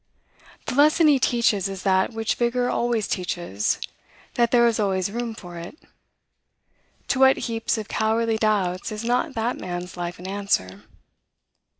[0.65, 3.79] The lesson he teaches is that which vigor always teaches,
[4.33, 5.77] that there is always room for it.
[7.09, 10.85] To what heaps of cowardly doubts is not that man's life an answer.